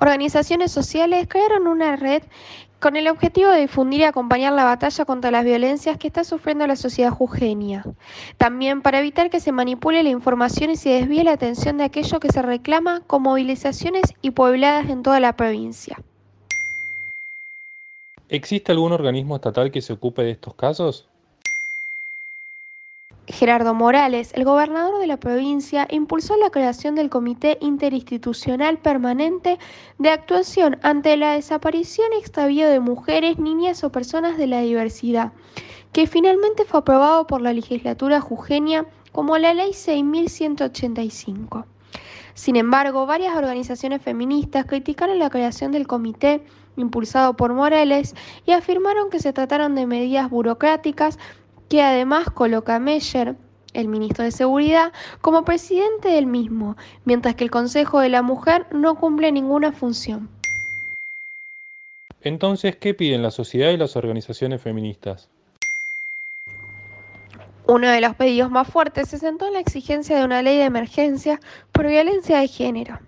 Organizaciones 0.00 0.72
sociales 0.72 1.26
crearon 1.28 1.66
una 1.66 1.96
red 1.96 2.22
con 2.80 2.96
el 2.96 3.06
objetivo 3.06 3.50
de 3.50 3.60
difundir 3.60 4.00
y 4.00 4.04
acompañar 4.04 4.52
la 4.52 4.64
batalla 4.64 5.04
contra 5.04 5.30
las 5.30 5.44
violencias 5.44 5.96
que 5.96 6.08
está 6.08 6.24
sufriendo 6.24 6.66
la 6.66 6.74
sociedad 6.74 7.10
jujeña. 7.10 7.84
También 8.36 8.82
para 8.82 8.98
evitar 8.98 9.30
que 9.30 9.38
se 9.38 9.52
manipule 9.52 10.02
la 10.02 10.10
información 10.10 10.70
y 10.70 10.76
se 10.76 10.90
desvíe 10.90 11.22
la 11.22 11.32
atención 11.32 11.78
de 11.78 11.84
aquello 11.84 12.18
que 12.18 12.32
se 12.32 12.42
reclama 12.42 13.02
con 13.06 13.22
movilizaciones 13.22 14.02
y 14.20 14.32
puebladas 14.32 14.90
en 14.90 15.04
toda 15.04 15.20
la 15.20 15.36
provincia. 15.36 15.96
¿Existe 18.28 18.72
algún 18.72 18.92
organismo 18.92 19.36
estatal 19.36 19.70
que 19.70 19.82
se 19.82 19.92
ocupe 19.92 20.22
de 20.22 20.32
estos 20.32 20.54
casos? 20.54 21.06
Gerardo 23.28 23.72
Morales, 23.72 24.32
el 24.34 24.44
gobernador 24.44 24.98
de 24.98 25.06
la 25.06 25.16
provincia, 25.16 25.86
impulsó 25.90 26.36
la 26.36 26.50
creación 26.50 26.96
del 26.96 27.08
Comité 27.08 27.56
Interinstitucional 27.60 28.78
Permanente 28.78 29.60
de 29.98 30.10
Actuación 30.10 30.78
ante 30.82 31.16
la 31.16 31.34
desaparición 31.34 32.08
y 32.12 32.18
extravío 32.18 32.68
de 32.68 32.80
mujeres, 32.80 33.38
niñas 33.38 33.84
o 33.84 33.92
personas 33.92 34.36
de 34.38 34.48
la 34.48 34.62
diversidad, 34.62 35.32
que 35.92 36.08
finalmente 36.08 36.64
fue 36.64 36.80
aprobado 36.80 37.28
por 37.28 37.40
la 37.40 37.52
legislatura 37.52 38.20
jujeña 38.20 38.86
como 39.12 39.38
la 39.38 39.54
Ley 39.54 39.72
6185. 39.72 41.66
Sin 42.34 42.56
embargo, 42.56 43.06
varias 43.06 43.36
organizaciones 43.36 44.02
feministas 44.02 44.64
criticaron 44.64 45.18
la 45.18 45.30
creación 45.30 45.70
del 45.70 45.86
comité 45.86 46.42
impulsado 46.76 47.36
por 47.36 47.52
Morales 47.52 48.14
y 48.46 48.52
afirmaron 48.52 49.10
que 49.10 49.20
se 49.20 49.34
trataron 49.34 49.74
de 49.74 49.86
medidas 49.86 50.30
burocráticas 50.30 51.18
que 51.72 51.80
además 51.80 52.28
coloca 52.28 52.74
a 52.76 52.78
Meyer, 52.78 53.34
el 53.72 53.88
ministro 53.88 54.24
de 54.24 54.30
Seguridad, 54.30 54.92
como 55.22 55.42
presidente 55.46 56.10
del 56.10 56.26
mismo, 56.26 56.76
mientras 57.06 57.34
que 57.34 57.44
el 57.44 57.50
Consejo 57.50 58.00
de 58.00 58.10
la 58.10 58.20
Mujer 58.20 58.66
no 58.72 58.96
cumple 58.96 59.32
ninguna 59.32 59.72
función. 59.72 60.28
Entonces, 62.20 62.76
¿qué 62.76 62.92
piden 62.92 63.22
la 63.22 63.30
sociedad 63.30 63.70
y 63.70 63.78
las 63.78 63.96
organizaciones 63.96 64.60
feministas? 64.60 65.30
Uno 67.66 67.88
de 67.88 68.02
los 68.02 68.16
pedidos 68.16 68.50
más 68.50 68.68
fuertes 68.68 69.08
se 69.08 69.16
sentó 69.16 69.46
en 69.46 69.54
la 69.54 69.60
exigencia 69.60 70.18
de 70.18 70.26
una 70.26 70.42
ley 70.42 70.58
de 70.58 70.64
emergencia 70.64 71.40
por 71.72 71.86
violencia 71.86 72.40
de 72.40 72.48
género. 72.48 72.98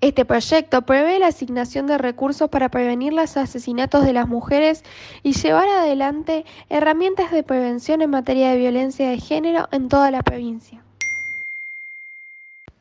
Este 0.00 0.24
proyecto 0.24 0.80
prevé 0.82 1.18
la 1.18 1.26
asignación 1.26 1.86
de 1.86 1.98
recursos 1.98 2.48
para 2.48 2.70
prevenir 2.70 3.12
los 3.12 3.36
asesinatos 3.36 4.02
de 4.02 4.14
las 4.14 4.26
mujeres 4.26 4.82
y 5.22 5.34
llevar 5.34 5.68
adelante 5.68 6.46
herramientas 6.70 7.30
de 7.30 7.42
prevención 7.42 8.00
en 8.00 8.08
materia 8.08 8.50
de 8.50 8.56
violencia 8.56 9.10
de 9.10 9.18
género 9.18 9.68
en 9.72 9.88
toda 9.88 10.10
la 10.10 10.22
provincia. 10.22 10.82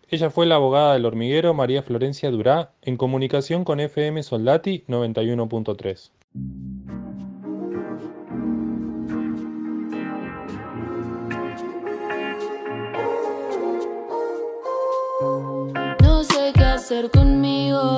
Ella 0.08 0.30
fue 0.30 0.46
la 0.46 0.56
abogada 0.56 0.94
del 0.94 1.06
hormiguero 1.06 1.54
María 1.54 1.84
Florencia 1.84 2.32
Durá 2.32 2.72
en 2.82 2.96
comunicación 2.96 3.66
con 3.66 3.82
FM 3.82 4.24
Soldati 4.24 4.86
91.3. 4.88 6.12
conmigo. 17.12 17.98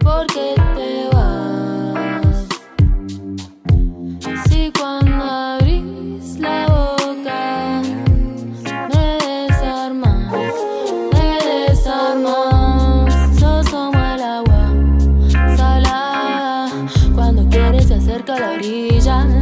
Porque 0.00 0.54
te 0.76 1.08
vas. 1.12 2.46
Si 4.48 4.70
cuando 4.78 5.24
abrís 5.24 6.38
la 6.38 6.66
boca 6.68 7.82
me 8.94 9.18
desarmas, 9.26 10.54
me 11.12 11.68
desarmas. 11.68 13.40
Sos 13.40 13.68
como 13.68 13.98
el 13.98 14.22
agua 14.22 14.72
salada. 15.56 16.70
Cuando 17.16 17.48
quieres 17.48 17.88
se 17.88 17.94
acerca 17.94 18.36
a 18.36 18.40
la 18.40 18.50
orilla 18.52 19.35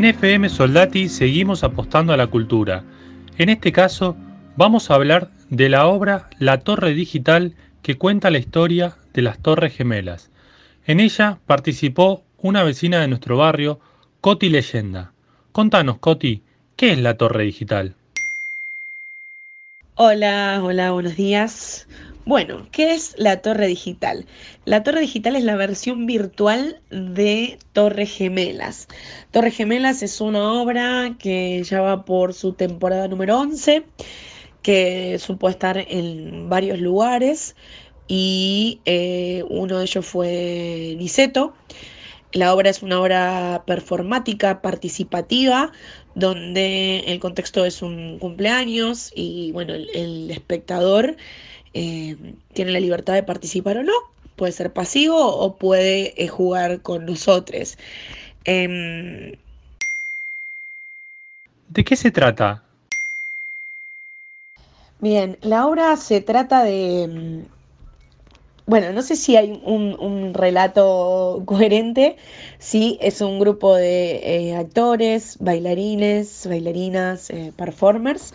En 0.00 0.06
FM 0.06 0.48
Soldati 0.48 1.10
seguimos 1.10 1.62
apostando 1.62 2.14
a 2.14 2.16
la 2.16 2.28
cultura. 2.28 2.84
En 3.36 3.50
este 3.50 3.70
caso, 3.70 4.16
vamos 4.56 4.90
a 4.90 4.94
hablar 4.94 5.30
de 5.50 5.68
la 5.68 5.88
obra 5.88 6.30
La 6.38 6.60
Torre 6.60 6.94
Digital 6.94 7.54
que 7.82 7.98
cuenta 7.98 8.30
la 8.30 8.38
historia 8.38 8.96
de 9.12 9.20
las 9.20 9.38
Torres 9.40 9.76
Gemelas. 9.76 10.30
En 10.86 11.00
ella 11.00 11.36
participó 11.46 12.22
una 12.38 12.62
vecina 12.62 13.00
de 13.00 13.08
nuestro 13.08 13.36
barrio, 13.36 13.78
Coti 14.22 14.48
Leyenda. 14.48 15.12
Contanos, 15.52 15.98
Coti, 15.98 16.40
¿qué 16.76 16.92
es 16.92 16.98
la 16.98 17.18
Torre 17.18 17.44
Digital? 17.44 17.94
Hola, 19.96 20.60
hola, 20.64 20.92
buenos 20.92 21.16
días. 21.16 21.86
Bueno, 22.26 22.68
¿qué 22.70 22.92
es 22.92 23.14
la 23.18 23.40
Torre 23.40 23.66
Digital? 23.66 24.26
La 24.66 24.82
Torre 24.82 25.00
Digital 25.00 25.36
es 25.36 25.44
la 25.44 25.56
versión 25.56 26.04
virtual 26.06 26.80
de 26.90 27.58
Torre 27.72 28.04
Gemelas. 28.04 28.88
Torre 29.30 29.50
Gemelas 29.50 30.02
es 30.02 30.20
una 30.20 30.52
obra 30.60 31.16
que 31.18 31.62
ya 31.64 31.80
va 31.80 32.04
por 32.04 32.34
su 32.34 32.52
temporada 32.52 33.08
número 33.08 33.38
11, 33.40 33.84
que 34.62 35.18
supo 35.18 35.48
estar 35.48 35.78
en 35.88 36.48
varios 36.50 36.78
lugares 36.78 37.56
y 38.06 38.80
eh, 38.84 39.42
uno 39.48 39.78
de 39.78 39.84
ellos 39.84 40.04
fue 40.04 40.94
Niceto. 40.98 41.54
La 42.32 42.54
obra 42.54 42.70
es 42.70 42.82
una 42.82 43.00
obra 43.00 43.64
performática, 43.66 44.60
participativa, 44.62 45.72
donde 46.14 47.00
el 47.06 47.18
contexto 47.18 47.64
es 47.64 47.82
un 47.82 48.18
cumpleaños 48.18 49.10
y 49.16 49.52
bueno, 49.52 49.74
el, 49.74 49.88
el 49.94 50.30
espectador 50.30 51.16
eh, 51.74 52.16
tiene 52.54 52.72
la 52.72 52.80
libertad 52.80 53.14
de 53.14 53.22
participar 53.22 53.78
o 53.78 53.82
no. 53.82 53.92
Puede 54.36 54.52
ser 54.52 54.72
pasivo 54.72 55.16
o 55.18 55.56
puede 55.56 56.22
eh, 56.22 56.28
jugar 56.28 56.82
con 56.82 57.06
nosotros. 57.06 57.78
Em, 58.44 59.32
¿De 61.68 61.84
qué 61.84 61.96
se 61.96 62.10
trata? 62.10 62.62
Bien, 65.00 65.36
la 65.42 65.66
obra 65.66 65.96
se 65.96 66.20
trata 66.20 66.62
de... 66.62 67.08
mm, 67.08 67.48
Bueno, 68.66 68.92
no 68.92 69.02
sé 69.02 69.16
si 69.16 69.36
hay 69.36 69.60
un, 69.64 69.96
un 69.98 70.32
relato 70.34 71.42
coherente, 71.44 72.16
sí, 72.58 72.98
es 73.00 73.20
un 73.20 73.40
grupo 73.40 73.74
de 73.74 74.48
eh, 74.50 74.54
actores, 74.56 75.36
bailarines, 75.40 76.46
bailarinas, 76.48 77.32
performers, 77.56 78.32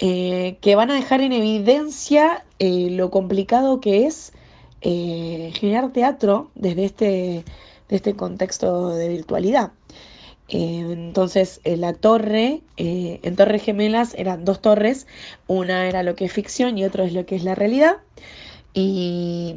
eh, 0.00 0.58
que 0.60 0.76
van 0.76 0.90
a 0.92 0.94
dejar 0.94 1.20
en 1.20 1.32
evidencia 1.32 2.44
eh, 2.60 2.88
lo 2.90 3.10
complicado 3.10 3.80
que 3.80 4.06
es 4.06 4.32
eh, 4.80 5.50
generar 5.54 5.92
teatro 5.92 6.50
desde 6.54 6.84
este, 6.84 7.44
este 7.88 8.14
contexto 8.14 8.90
de 8.90 9.08
virtualidad. 9.08 9.72
Entonces, 10.50 11.60
la 11.64 11.92
torre, 11.92 12.62
en 12.78 13.36
Torres 13.36 13.62
Gemelas 13.62 14.14
eran 14.14 14.46
dos 14.46 14.62
torres, 14.62 15.06
una 15.46 15.86
era 15.86 16.02
lo 16.02 16.14
que 16.14 16.24
es 16.24 16.32
ficción 16.32 16.78
y 16.78 16.84
otra 16.86 17.04
es 17.04 17.12
lo 17.12 17.26
que 17.26 17.36
es 17.36 17.44
la 17.44 17.54
realidad. 17.54 17.98
Y 18.72 19.56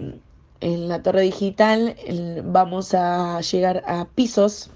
en 0.59 0.89
la 0.89 1.01
torre 1.01 1.21
digital 1.21 1.95
vamos 2.43 2.93
a 2.93 3.39
llegar 3.39 3.83
a 3.87 4.05
pisos, 4.15 4.69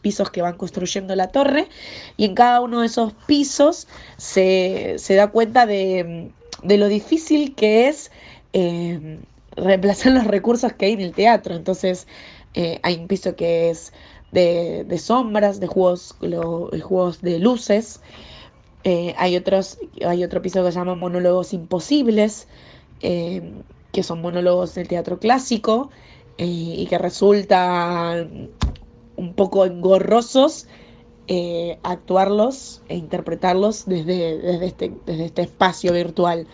pisos 0.00 0.30
que 0.30 0.42
van 0.42 0.56
construyendo 0.56 1.14
la 1.16 1.28
torre, 1.28 1.68
y 2.16 2.24
en 2.24 2.34
cada 2.34 2.60
uno 2.60 2.80
de 2.80 2.86
esos 2.86 3.12
pisos 3.26 3.86
se, 4.16 4.94
se 4.98 5.14
da 5.14 5.28
cuenta 5.30 5.66
de, 5.66 6.30
de 6.62 6.78
lo 6.78 6.88
difícil 6.88 7.54
que 7.54 7.88
es 7.88 8.10
eh, 8.52 9.18
reemplazar 9.56 10.12
los 10.12 10.26
recursos 10.26 10.72
que 10.72 10.86
hay 10.86 10.92
en 10.92 11.00
el 11.00 11.12
teatro. 11.12 11.54
Entonces, 11.54 12.06
eh, 12.54 12.80
hay 12.82 12.96
un 12.96 13.06
piso 13.08 13.34
que 13.36 13.70
es 13.70 13.92
de, 14.32 14.84
de 14.84 14.98
sombras, 14.98 15.60
de 15.60 15.66
juegos, 15.66 16.16
lo- 16.20 16.68
de 16.70 16.80
juegos 16.80 17.20
de 17.20 17.38
luces. 17.38 18.00
Eh, 18.84 19.14
hay 19.16 19.36
otros, 19.36 19.78
hay 20.06 20.24
otro 20.24 20.42
piso 20.42 20.62
que 20.64 20.70
se 20.72 20.78
llama 20.78 20.94
monólogos 20.94 21.52
imposibles, 21.54 22.48
eh, 23.00 23.42
que 23.92 24.02
son 24.02 24.20
monólogos 24.20 24.74
del 24.74 24.88
teatro 24.88 25.18
clásico 25.18 25.90
eh, 26.38 26.44
y 26.46 26.86
que 26.86 26.98
resultan 26.98 28.50
un 29.16 29.34
poco 29.34 29.64
engorrosos 29.66 30.66
eh, 31.26 31.78
actuarlos 31.82 32.82
e 32.88 32.96
interpretarlos 32.96 33.86
desde, 33.86 34.38
desde, 34.38 34.66
este, 34.66 34.92
desde 35.06 35.24
este 35.26 35.42
espacio 35.42 35.92
virtual. 35.92 36.46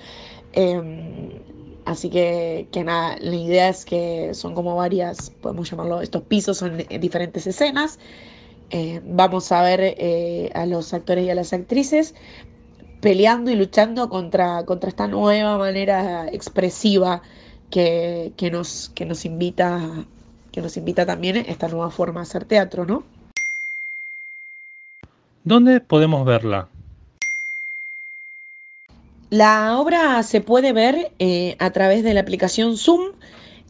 Em, 0.52 1.30
así 1.84 2.08
que, 2.10 2.68
que 2.70 2.84
nada, 2.84 3.16
la 3.20 3.34
idea 3.34 3.68
es 3.68 3.84
que 3.84 4.32
son 4.34 4.54
como 4.54 4.76
varias, 4.76 5.30
podemos 5.30 5.68
llamarlo, 5.70 6.00
estos 6.02 6.22
pisos 6.22 6.58
son 6.58 6.78
diferentes 7.00 7.46
escenas. 7.46 7.98
Eh, 8.70 9.00
vamos 9.04 9.50
a 9.50 9.62
ver 9.62 9.80
eh, 9.82 10.50
a 10.54 10.66
los 10.66 10.94
actores 10.94 11.26
y 11.26 11.30
a 11.30 11.34
las 11.34 11.52
actrices 11.52 12.14
peleando 13.00 13.50
y 13.50 13.56
luchando 13.56 14.08
contra, 14.08 14.64
contra 14.66 14.90
esta 14.90 15.08
nueva 15.08 15.58
manera 15.58 16.28
expresiva 16.28 17.22
que, 17.70 18.32
que 18.36 18.50
nos, 18.50 18.90
que 18.94 19.06
nos 19.06 19.24
invita, 19.24 20.06
que 20.52 20.60
nos 20.60 20.76
invita 20.76 21.06
también 21.06 21.36
esta 21.36 21.68
nueva 21.68 21.90
forma 21.90 22.20
de 22.20 22.22
hacer 22.22 22.44
teatro, 22.44 22.84
¿no? 22.84 23.04
¿Dónde 25.44 25.80
podemos 25.80 26.24
verla? 26.26 26.68
La 29.30 29.78
obra 29.78 30.22
se 30.24 30.40
puede 30.40 30.72
ver 30.72 31.12
eh, 31.18 31.56
a 31.60 31.70
través 31.70 32.02
de 32.02 32.14
la 32.14 32.20
aplicación 32.20 32.76
Zoom. 32.76 33.12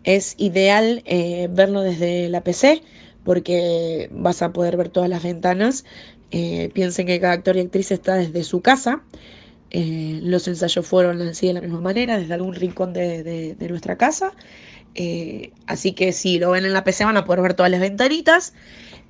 Es 0.05 0.35
ideal 0.39 1.03
eh, 1.05 1.49
verlo 1.51 1.83
desde 1.83 2.29
la 2.31 2.43
PC 2.43 2.83
porque 3.25 4.09
vas 4.11 4.41
a 4.41 4.53
poder 4.53 4.79
ver 4.79 4.89
todas 4.89 5.11
las 5.11 5.23
ventanas. 5.23 5.85
Eh, 6.31 6.71
piensen 6.73 7.07
que 7.07 7.21
cada 7.21 7.35
actor 7.35 7.57
y 7.57 7.61
actriz 7.61 7.91
está 7.93 8.15
desde 8.15 8.43
su 8.43 8.63
casa. 8.63 9.03
los 9.71 10.49
ensayos 10.49 10.87
fueron 10.87 11.21
así 11.23 11.47
de 11.49 11.53
la 11.53 11.61
misma 11.61 11.81
manera, 11.81 12.19
desde 12.19 12.35
algún 12.35 12.55
rincón 12.55 12.93
de, 12.95 13.55
de 13.55 13.69
nuestra 13.69 13.97
casa. 13.97 14.33
Así 15.67 15.93
que 15.93 16.13
si 16.13 16.39
lo 16.39 16.51
ven 16.51 16.65
en 16.65 16.73
la 16.73 16.85
PC 16.85 17.05
van 17.05 17.17
a 17.17 17.25
poder 17.25 17.43
ver 17.43 17.55
todas 17.55 17.71
las 17.71 17.81
ventanitas. 17.81 18.53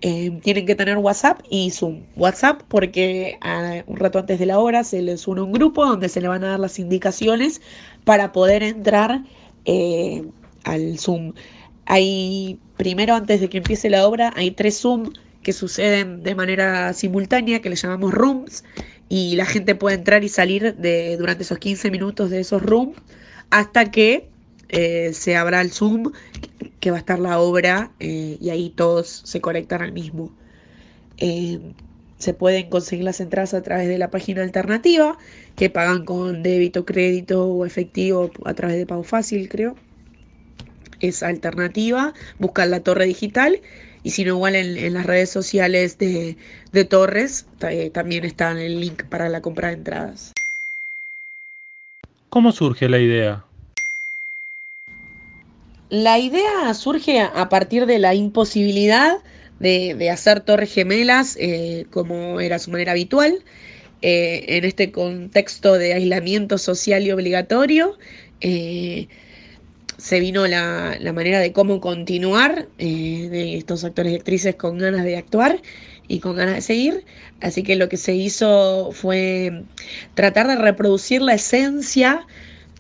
Eh, 0.03 0.40
tienen 0.43 0.64
que 0.64 0.75
tener 0.75 0.97
WhatsApp 0.97 1.40
y 1.51 1.71
Zoom. 1.71 2.03
WhatsApp 2.16 2.62
porque 2.69 3.38
ah, 3.43 3.83
un 3.87 3.97
rato 3.97 4.19
antes 4.19 4.38
de 4.38 4.47
la 4.47 4.59
hora 4.59 4.83
se 4.83 5.03
les 5.03 5.29
une 5.29 5.43
un 5.43 5.53
grupo 5.53 5.85
donde 5.85 6.09
se 6.09 6.23
le 6.23 6.29
van 6.29 6.43
a 6.43 6.51
dar 6.51 6.61
las 6.61 6.79
indicaciones 6.79 7.61
para 8.05 8.33
poder 8.33 8.62
entrar 8.62 9.23
eh, 9.66 10.25
al 10.64 10.99
Zoom. 10.99 11.35
Hay, 11.85 12.59
primero 12.79 13.14
antes 13.14 13.40
de 13.43 13.51
que 13.51 13.59
empiece 13.59 13.90
la 13.90 14.07
obra, 14.07 14.33
hay 14.37 14.53
tres 14.53 14.81
Zoom 14.81 15.12
que 15.43 15.53
suceden 15.53 16.23
de 16.23 16.35
manera 16.35 16.93
simultánea, 16.95 17.61
que 17.61 17.69
le 17.69 17.77
llamamos 17.77 18.12
rooms, 18.12 18.64
y 19.09 19.37
la 19.37 19.45
gente 19.45 19.75
puede 19.75 19.97
entrar 19.97 20.25
y 20.25 20.29
salir 20.29 20.77
de, 20.77 21.16
durante 21.19 21.43
esos 21.43 21.59
15 21.59 21.90
minutos 21.90 22.31
de 22.31 22.40
esos 22.40 22.62
rooms 22.62 22.97
hasta 23.51 23.90
que 23.90 24.29
eh, 24.73 25.11
se 25.13 25.37
abra 25.37 25.61
el 25.61 25.73
Zoom 25.73 26.13
que 26.79 26.91
va 26.91 26.97
a 26.97 27.01
estar 27.01 27.19
la 27.19 27.41
obra 27.41 27.91
eh, 27.99 28.39
y 28.41 28.51
ahí 28.51 28.71
todos 28.71 29.23
se 29.25 29.41
conectan 29.41 29.83
al 29.83 29.93
mismo. 29.93 30.31
Eh, 31.19 31.59
se 32.19 32.35
pueden 32.35 32.69
conseguir 32.69 33.05
las 33.05 33.21
entradas 33.21 33.55
a 33.55 33.63
través 33.63 33.89
de 33.89 33.99
la 33.99 34.11
página 34.11 34.43
alternativa, 34.43 35.19
que 35.57 35.71
pagan 35.71 36.05
con 36.05 36.43
débito, 36.43 36.85
crédito 36.85 37.47
o 37.47 37.67
efectivo 37.67 38.31
a 38.45 38.55
través 38.55 38.77
de 38.77 38.87
pago 38.87 39.03
fácil, 39.03 39.49
creo. 39.49 39.75
Es 41.01 41.23
alternativa, 41.23 42.15
buscan 42.39 42.71
la 42.71 42.81
torre 42.81 43.07
digital 43.07 43.61
y 44.03 44.11
si 44.11 44.25
no, 44.25 44.35
igual 44.35 44.55
en, 44.55 44.93
las 44.95 45.07
redes 45.07 45.31
sociales 45.31 45.99
de, 45.99 46.37
de 46.73 46.85
Torres 46.85 47.47
también 47.93 48.25
está 48.25 48.53
el 48.53 48.81
link 48.81 49.05
para 49.05 49.29
la 49.29 49.41
compra 49.41 49.69
de 49.69 49.75
entradas. 49.75 50.33
¿Cómo 52.29 52.53
surge 52.53 52.89
la 52.89 52.99
idea? 52.99 53.45
La 55.90 56.20
idea 56.20 56.72
surge 56.72 57.18
a 57.20 57.48
partir 57.48 57.85
de 57.85 57.98
la 57.98 58.14
imposibilidad 58.14 59.18
de, 59.59 60.09
hacer 60.09 60.40
torres 60.40 60.72
gemelas 60.72 61.37
eh, 61.38 61.87
como 61.90 62.40
era 62.40 62.61
su 62.61 62.70
manera 62.70 62.92
habitual. 62.92 63.42
Eh, 64.00 64.44
en 64.57 64.64
este 64.64 64.92
contexto 64.92 65.74
de 65.74 65.92
aislamiento 65.92 66.59
social 66.59 67.03
y 67.03 67.11
obligatorio, 67.11 67.98
eh, 68.40 69.09
se 69.98 70.20
vino 70.20 70.46
la, 70.46 70.96
manera 71.12 71.40
de 71.40 71.53
cómo 71.53 71.81
continuar 71.81 72.68
de 72.79 73.57
estos 73.57 73.83
actores 73.83 74.12
y 74.12 74.16
actrices 74.16 74.55
con 74.55 74.79
ganas 74.79 75.05
de 75.05 75.16
actuar 75.16 75.61
y 76.07 76.20
con 76.20 76.37
ganas 76.37 76.55
de 76.55 76.62
seguir. 76.62 77.05
Así 77.40 77.64
que 77.64 77.74
lo 77.74 77.88
que 77.88 77.96
se 77.96 78.14
hizo 78.14 78.90
fue 78.92 79.64
tratar 80.14 80.46
de 80.46 80.55
reproducir 80.55 81.20
la 81.20 81.35
esencia 81.35 82.26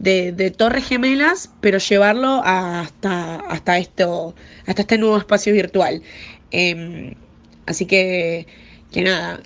de, 0.00 0.50
Torres 0.56 0.88
Gemelas, 0.88 1.50
pero 1.60 1.78
llevarlo 1.78 2.40
hasta, 2.44 3.36
hasta, 3.36 3.78
esto, 3.78 4.34
hasta 4.66 4.82
este 4.82 4.98
nuevo 4.98 5.18
espacio 5.18 5.52
virtual. 5.52 6.02
Em, 6.50 7.14
así 7.66 7.86
que, 7.86 8.46
que 8.92 9.02
nada, 9.02 9.40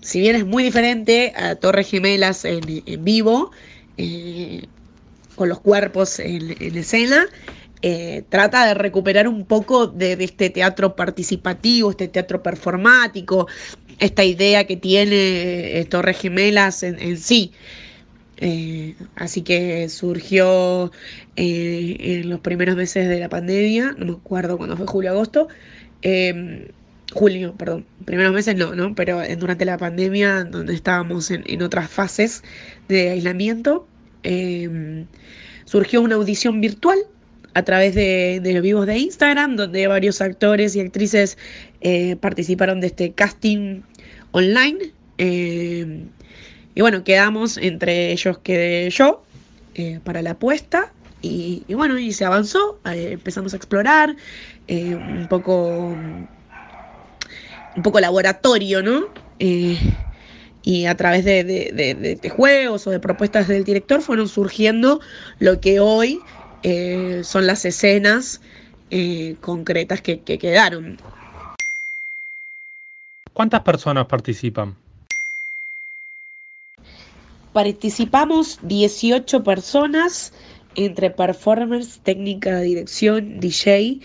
si 0.00 0.20
bien 0.20 0.36
es 0.36 0.44
muy 0.46 0.62
diferente 0.62 1.32
a 1.34 1.56
Torres 1.56 1.88
Gemelas 1.88 2.44
en, 2.44 2.60
vivo, 3.00 3.50
eh, 3.96 4.62
con 5.34 5.48
los 5.48 5.60
cuerpos 5.60 6.18
en, 6.18 6.76
escena, 6.76 7.26
eh, 7.80 8.24
trata 8.28 8.66
de 8.66 8.74
recuperar 8.74 9.28
un 9.28 9.46
poco 9.46 9.86
de, 9.86 10.12
este 10.12 10.50
teatro 10.50 10.94
participativo, 10.94 11.90
este 11.90 12.08
teatro 12.08 12.42
performático, 12.42 13.46
esta 13.98 14.24
idea 14.24 14.66
que 14.66 14.76
tiene 14.76 15.80
eh, 15.80 15.86
Torres 15.86 16.18
Gemelas 16.18 16.82
en 16.82 17.16
sí. 17.16 17.52
Eh, 18.40 18.94
así 19.16 19.42
que 19.42 19.88
surgió 19.88 20.92
eh, 21.36 21.96
en 21.98 22.30
los 22.30 22.40
primeros 22.40 22.76
meses 22.76 23.08
de 23.08 23.18
la 23.18 23.28
pandemia, 23.28 23.94
no 23.98 24.06
me 24.06 24.12
acuerdo 24.12 24.56
cuándo 24.56 24.76
fue 24.76 24.86
julio, 24.86 25.10
agosto, 25.10 25.48
em, 26.02 26.68
julio, 27.12 27.54
perdón, 27.56 27.84
primeros 28.04 28.32
meses 28.32 28.56
no, 28.56 28.74
¿no? 28.74 28.94
Pero 28.94 29.20
durante 29.38 29.64
la 29.64 29.76
pandemia, 29.78 30.44
donde 30.44 30.74
estábamos 30.74 31.30
en, 31.30 31.62
otras 31.62 31.90
fases 31.90 32.42
de 32.88 33.10
aislamiento, 33.10 33.88
em, 34.22 35.06
surgió 35.64 36.00
una 36.02 36.14
audición 36.16 36.60
virtual 36.60 36.98
a 37.54 37.62
través 37.64 37.94
de, 37.94 38.40
de, 38.42 38.52
los 38.52 38.62
vivos 38.62 38.86
de 38.86 38.98
Instagram, 38.98 39.56
donde 39.56 39.86
varios 39.88 40.20
actores 40.20 40.76
y 40.76 40.80
actrices 40.80 41.38
eh, 41.80 42.16
participaron 42.16 42.80
de 42.80 42.88
este 42.88 43.12
casting 43.12 43.82
online. 44.32 44.92
Y 46.78 46.80
bueno, 46.80 47.02
quedamos, 47.02 47.56
entre 47.56 48.12
ellos 48.12 48.38
quedé 48.38 48.88
yo 48.90 49.20
eh, 49.74 49.98
para 50.04 50.22
la 50.22 50.30
apuesta. 50.30 50.92
Y, 51.20 51.64
bueno, 51.74 51.98
y 51.98 52.12
se 52.12 52.24
avanzó, 52.24 52.78
eh, 52.84 53.14
empezamos 53.14 53.52
a 53.52 53.56
explorar, 53.56 54.14
eh, 54.68 54.94
un 54.94 55.26
poco 55.26 55.96
un 57.74 57.82
poco 57.82 57.98
laboratorio, 57.98 58.80
¿no? 58.84 59.06
y 59.40 60.86
a 60.86 60.96
través 60.96 61.24
de, 61.24 62.30
juegos 62.32 62.86
o 62.86 62.90
de 62.92 63.00
propuestas 63.00 63.48
del 63.48 63.64
director 63.64 64.00
fueron 64.00 64.28
surgiendo 64.28 65.00
lo 65.40 65.60
que 65.60 65.80
hoy 65.80 66.20
son 67.24 67.48
las 67.48 67.64
escenas 67.64 68.40
concretas 69.40 70.00
que 70.00 70.20
quedaron. 70.20 70.96
¿Cuántas 73.32 73.62
personas 73.62 74.06
participan? 74.06 74.76
Participamos 77.58 78.60
18 78.62 79.42
personas 79.42 80.32
entre 80.76 81.10
performance, 81.10 81.98
técnica, 82.04 82.60
dirección, 82.60 83.40
DJ. 83.40 84.00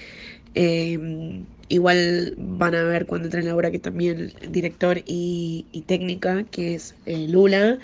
Em, 0.55 1.45
igual 1.69 2.33
van 2.35 2.73
a 2.73 2.81
ver 2.81 3.05
cuando 3.05 3.27
entren 3.27 3.45
la 3.45 3.55
obra 3.55 3.69
que 3.69 3.77
también 3.77 4.33
director 4.49 5.03
y, 5.05 5.83
técnica, 5.85 6.45
que 6.49 6.73
es 6.73 6.95
eh, 7.05 7.27
Lula, 7.27 7.77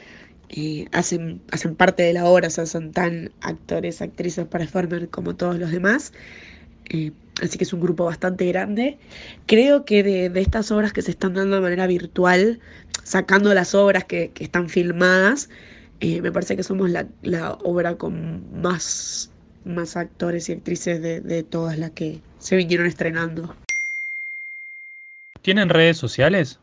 eh, 0.49 0.88
hacen, 0.91 1.39
hacen 1.51 1.75
parte 1.75 2.01
de 2.01 2.13
la 2.13 2.25
obra, 2.25 2.47
o 2.47 2.49
sea, 2.49 2.65
son 2.65 2.91
tan 2.91 3.29
actores, 3.41 4.01
actrices, 4.01 4.47
performers 4.47 5.10
como 5.10 5.36
todos 5.36 5.60
los 5.60 5.69
demás. 5.69 6.13
Eh, 6.89 7.12
así 7.41 7.58
que 7.58 7.63
es 7.63 7.73
un 7.73 7.80
grupo 7.80 8.06
bastante 8.06 8.45
grande. 8.47 8.97
Creo 9.45 9.86
que 9.86 10.04
de, 10.04 10.41
estas 10.41 10.71
obras 10.71 10.91
que 10.93 11.02
se 11.02 11.12
están 11.12 11.36
dando 11.36 11.56
de 11.56 11.62
manera 11.62 11.88
virtual, 11.88 12.60
sacando 13.04 13.54
las 13.54 13.75
obras 13.75 14.06
que, 14.06 14.32
están 14.39 14.69
filmadas, 14.69 15.49
eh, 15.99 16.21
me 16.21 16.32
parece 16.32 16.56
que 16.56 16.63
somos 16.63 16.89
la, 16.89 17.54
obra 17.63 17.95
con 17.95 18.62
más, 18.62 19.32
más 19.65 19.95
actores 19.95 20.49
y 20.49 20.54
actrices 20.54 21.02
de, 21.02 21.43
todas 21.43 21.78
las 21.78 21.91
que 21.91 22.21
se 22.39 22.56
vinieron 22.56 22.88
estrenando. 22.88 23.56
¿Tienen 25.41 25.69
redes 25.69 25.97
sociales? 25.97 26.60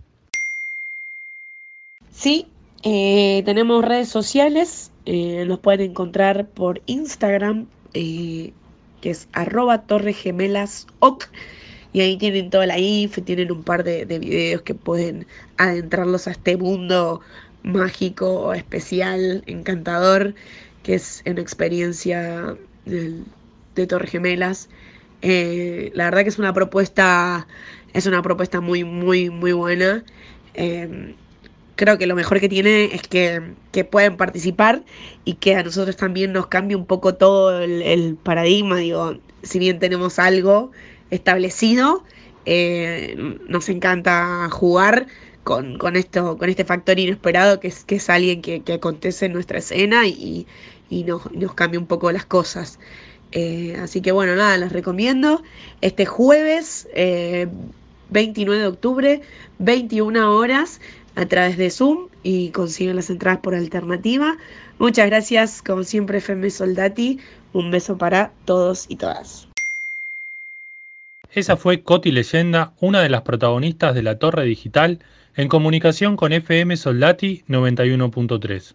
Sí, 2.11 2.47
eh, 2.83 3.43
tenemos 3.45 3.85
redes 3.85 4.09
sociales. 4.09 4.91
nos 5.07 5.61
pueden 5.61 5.91
encontrar 5.91 6.49
por 6.49 6.83
Instagram 6.87 7.67
que 9.01 9.11
es 9.11 9.29
arroba 9.33 9.83
torregemelasOc. 9.83 11.29
Y 11.93 12.01
ahí 12.01 12.17
tienen 12.19 12.51
toda 12.51 12.67
la 12.67 12.79
info, 12.79 13.23
tienen 13.23 13.51
un 13.51 13.63
par 13.63 13.83
de, 13.83 14.05
videos 14.05 14.63
que 14.63 14.75
pueden 14.75 15.27
adentrarlos 15.57 16.29
a 16.29 16.33
este 16.33 16.57
mundo 16.57 17.21
mágico, 17.63 18.53
especial, 18.53 19.43
encantador, 19.47 20.35
que 20.83 20.95
es 20.95 21.23
una 21.27 21.41
experiencia 21.41 22.57
de, 22.85 23.87
Torre 23.87 24.09
Gemelas. 24.09 24.69
Eh, 25.23 25.91
la 25.95 26.05
verdad 26.05 26.23
que 26.23 26.29
es 26.29 26.39
una 26.39 26.53
propuesta, 26.53 27.47
es 27.95 28.07
una 28.07 28.23
propuesta 28.23 28.61
muy, 28.61 28.85
muy, 28.85 29.31
muy 29.31 29.53
buena. 29.53 30.05
Eh, 30.55 31.15
creo 31.77 31.99
que 31.99 32.07
lo 32.07 32.17
mejor 32.17 32.41
que 32.41 32.49
tiene 32.49 32.87
es 32.87 33.03
que, 33.03 33.55
pueden 33.91 34.17
participar 34.17 34.83
y 35.27 35.35
que 35.35 35.55
a 35.55 35.63
nosotros 35.63 35.97
también 35.97 36.33
nos 36.33 36.47
cambie 36.47 36.77
un 36.77 36.87
poco 36.87 37.15
todo 37.15 37.61
el, 37.61 38.17
paradigma. 38.23 38.79
Digo, 38.79 39.17
si 39.43 39.59
bien 39.59 39.79
tenemos 39.79 40.19
algo 40.19 40.73
establecido, 41.11 42.03
eh, 42.47 43.15
nos 43.49 43.69
encanta 43.69 44.49
jugar 44.51 45.07
con, 45.45 45.79
esto, 45.95 46.39
con 46.39 46.49
este 46.49 46.65
factor 46.65 46.99
inesperado 46.99 47.61
que 47.61 47.69
es, 47.69 47.85
que 47.85 47.97
es 47.97 48.11
alguien 48.11 48.41
que, 48.41 48.63
acontece 48.73 49.27
en 49.27 49.35
nuestra 49.35 49.59
escena 49.59 50.07
y, 50.07 50.47
nos, 50.91 51.31
nos, 51.33 51.55
cambia 51.55 51.79
un 51.79 51.87
poco 51.87 52.11
las 52.11 52.25
cosas. 52.25 52.79
Eh, 53.33 53.77
así 53.83 54.01
que 54.01 54.13
bueno, 54.13 54.35
nada, 54.35 54.57
les 54.57 54.73
recomiendo. 54.73 55.43
Este 55.83 56.07
jueves 56.07 56.89
29 58.11 58.63
de 58.63 58.69
octubre, 58.69 59.21
21 59.59 60.35
horas, 60.35 60.81
a 61.17 61.27
través 61.27 61.57
de 61.57 61.71
Zoom 61.71 62.09
y 62.23 62.51
consiguen 62.51 62.97
las 62.97 63.11
entradas 63.11 63.41
por 63.41 63.55
alternativa. 63.55 64.37
Muchas 64.79 65.07
gracias, 65.07 65.63
como 65.63 65.83
siempre, 65.83 66.19
FM 66.19 66.49
Soldati. 66.51 67.19
Un 67.53 67.71
beso 67.71 67.99
para 67.99 68.33
todos 68.45 68.87
y 68.89 68.97
todas. 68.97 69.49
Esa 71.33 71.57
fue 71.57 71.83
Coti 71.83 72.13
Leyenda, 72.13 72.73
una 72.81 73.01
de 73.01 73.09
las 73.09 73.23
protagonistas 73.23 73.95
de 73.95 74.03
la 74.03 74.19
Torre 74.19 74.45
Digital, 74.45 75.01
en 75.35 75.49
comunicación 75.49 76.17
con 76.17 76.33
FM 76.33 76.77
Soldati 76.77 77.45
91.3. 77.49 78.75